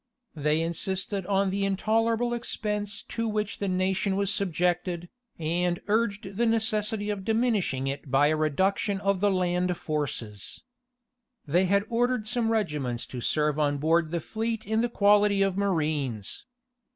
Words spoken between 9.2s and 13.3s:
land forces. They had ordered some regiments to